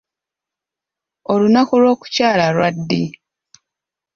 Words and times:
Olunaku 1.31 1.75
lw'okukyala 1.81 2.45
lwa 2.55 2.69
ddi? 2.75 3.03